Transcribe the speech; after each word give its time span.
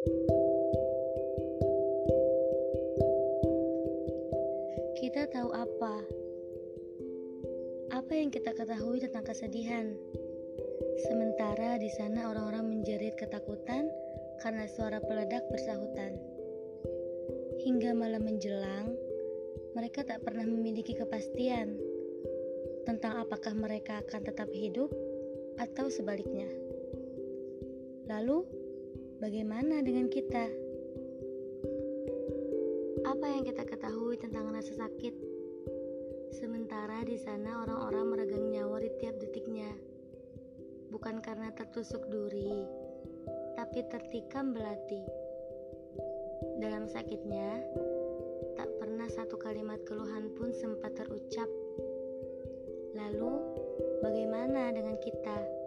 Kita 0.00 0.08
tahu 5.28 5.52
apa? 5.52 5.94
Apa 7.92 8.12
yang 8.16 8.32
kita 8.32 8.56
ketahui 8.56 9.04
tentang 9.04 9.28
kesedihan? 9.28 9.92
Sementara 11.04 11.76
di 11.76 11.92
sana 11.92 12.32
orang-orang 12.32 12.80
menjerit 12.80 13.12
ketakutan 13.20 13.92
karena 14.40 14.64
suara 14.72 15.04
peledak 15.04 15.44
bersahutan. 15.52 16.16
Hingga 17.60 17.92
malam 17.92 18.24
menjelang, 18.24 18.96
mereka 19.76 20.00
tak 20.00 20.24
pernah 20.24 20.48
memiliki 20.48 20.96
kepastian 20.96 21.76
tentang 22.88 23.20
apakah 23.20 23.52
mereka 23.52 24.00
akan 24.00 24.24
tetap 24.24 24.48
hidup 24.48 24.88
atau 25.60 25.92
sebaliknya. 25.92 26.48
Lalu, 28.08 28.48
bagaimana 29.20 29.84
dengan 29.84 30.08
kita? 30.08 30.48
Apa 33.04 33.26
yang 33.28 33.44
kita 33.44 33.68
ketahui 33.68 34.16
tentang 34.16 34.48
rasa 34.48 34.72
sakit? 34.72 35.12
Sementara 36.32 37.04
di 37.04 37.20
sana 37.20 37.60
orang-orang 37.60 38.04
meregang 38.08 38.48
nyawa 38.48 38.80
di 38.80 38.88
tiap 38.96 39.20
detiknya. 39.20 39.68
Bukan 40.88 41.20
karena 41.20 41.52
tertusuk 41.52 42.08
duri, 42.08 42.64
tapi 43.60 43.84
tertikam 43.92 44.56
belati. 44.56 45.04
Dalam 46.56 46.88
sakitnya, 46.88 47.60
tak 48.56 48.72
pernah 48.80 49.06
satu 49.12 49.36
kalimat 49.36 49.84
keluhan 49.84 50.32
pun 50.32 50.48
sempat 50.56 50.96
terucap. 50.96 51.46
Lalu, 52.96 53.32
bagaimana 54.00 54.72
dengan 54.72 54.96
kita? 54.96 55.59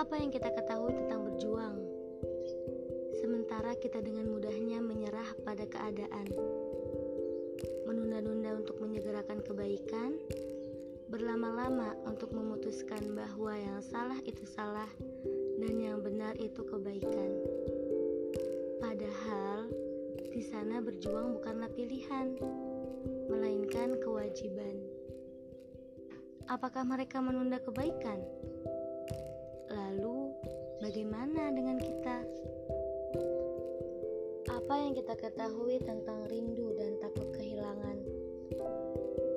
Apa 0.00 0.16
yang 0.16 0.32
kita 0.32 0.48
ketahui 0.48 0.96
tentang 0.96 1.28
berjuang? 1.28 1.76
Sementara 3.20 3.76
kita 3.76 4.00
dengan 4.00 4.32
mudahnya 4.32 4.80
menyerah 4.80 5.28
pada 5.44 5.68
keadaan, 5.68 6.24
menunda-nunda 7.84 8.64
untuk 8.64 8.80
menyegerakan 8.80 9.44
kebaikan, 9.44 10.16
berlama-lama 11.12 11.92
untuk 12.08 12.32
memutuskan 12.32 13.12
bahwa 13.12 13.52
yang 13.52 13.84
salah 13.84 14.16
itu 14.24 14.40
salah 14.48 14.88
dan 15.60 15.76
yang 15.76 16.00
benar 16.00 16.32
itu 16.40 16.64
kebaikan. 16.64 17.36
Padahal 18.80 19.68
di 20.32 20.40
sana 20.40 20.80
berjuang 20.80 21.36
bukanlah 21.36 21.68
pilihan, 21.76 22.40
melainkan 23.28 24.00
kewajiban. 24.00 24.80
Apakah 26.48 26.88
mereka 26.88 27.20
menunda 27.20 27.60
kebaikan? 27.60 28.24
Bagaimana 30.80 31.52
dengan 31.52 31.76
kita? 31.76 32.24
Apa 34.48 34.74
yang 34.80 34.96
kita 34.96 35.12
ketahui 35.12 35.76
tentang 35.84 36.24
rindu 36.32 36.72
dan 36.72 36.96
takut 37.04 37.28
kehilangan? 37.36 38.00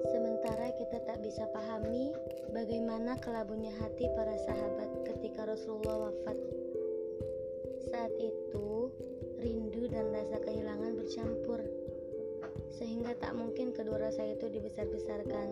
Sementara 0.08 0.72
kita 0.80 1.04
tak 1.04 1.20
bisa 1.20 1.44
pahami 1.52 2.16
bagaimana 2.56 3.20
kelabunya 3.20 3.76
hati 3.76 4.08
para 4.16 4.40
sahabat 4.40 4.88
ketika 5.04 5.44
Rasulullah 5.44 6.08
wafat. 6.08 6.40
Saat 7.92 8.16
itu, 8.24 8.88
rindu 9.44 9.92
dan 9.92 10.16
rasa 10.16 10.40
kehilangan 10.40 10.96
bercampur, 10.96 11.60
sehingga 12.72 13.20
tak 13.20 13.36
mungkin 13.36 13.76
kedua 13.76 14.00
rasa 14.00 14.24
itu 14.32 14.48
dibesar-besarkan, 14.48 15.48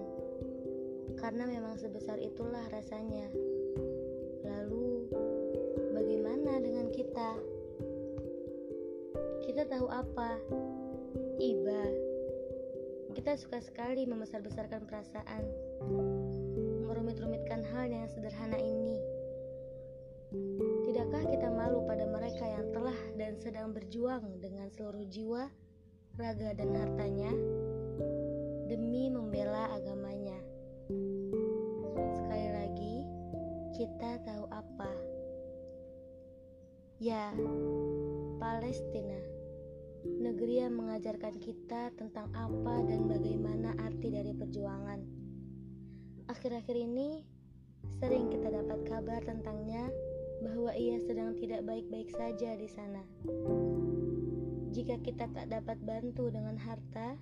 karena 1.19 1.43
memang 1.45 1.75
sebesar 1.75 2.15
itulah 2.17 2.63
rasanya. 2.71 3.27
Lalu, 4.41 5.00
Kita 9.51 9.67
tahu 9.67 9.91
apa? 9.91 10.39
Iba. 11.35 11.83
Kita 13.11 13.35
suka 13.35 13.59
sekali 13.59 14.07
membesar-besarkan 14.07 14.87
perasaan, 14.87 15.43
merumit-rumitkan 16.87 17.59
hal 17.75 17.91
yang 17.91 18.07
sederhana 18.07 18.55
ini. 18.55 18.95
Tidakkah 20.87 21.27
kita 21.27 21.51
malu 21.51 21.83
pada 21.83 22.07
mereka 22.07 22.47
yang 22.47 22.71
telah 22.71 22.95
dan 23.19 23.35
sedang 23.43 23.75
berjuang 23.75 24.39
dengan 24.39 24.71
seluruh 24.71 25.03
jiwa, 25.11 25.51
raga, 26.15 26.55
dan 26.55 26.71
hartanya 26.71 27.35
demi 28.71 29.11
membela 29.11 29.67
agamanya? 29.75 30.39
Sekali 32.15 32.47
lagi, 32.55 32.95
kita 33.75 34.15
tahu 34.23 34.47
apa? 34.47 34.91
Ya, 37.03 37.35
Palestina 38.39 39.30
negeri 40.05 40.65
yang 40.65 40.77
mengajarkan 40.77 41.37
kita 41.37 41.93
tentang 41.97 42.29
apa 42.33 42.75
dan 42.85 43.05
bagaimana 43.05 43.77
arti 43.77 44.09
dari 44.09 44.33
perjuangan. 44.33 44.99
Akhir-akhir 46.29 46.77
ini, 46.77 47.25
sering 47.99 48.29
kita 48.31 48.49
dapat 48.49 48.79
kabar 48.87 49.21
tentangnya 49.21 49.89
bahwa 50.41 50.73
ia 50.73 50.97
sedang 51.05 51.37
tidak 51.37 51.61
baik-baik 51.65 52.09
saja 52.13 52.57
di 52.57 52.65
sana. 52.65 53.03
Jika 54.71 54.97
kita 55.03 55.29
tak 55.29 55.51
dapat 55.51 55.77
bantu 55.83 56.31
dengan 56.31 56.57
harta, 56.57 57.19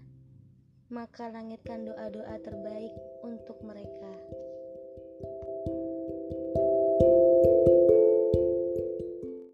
maka 0.90 1.30
langitkan 1.30 1.84
doa-doa 1.86 2.38
terbaik 2.42 2.94
untuk 3.26 3.60
mereka. 3.66 4.14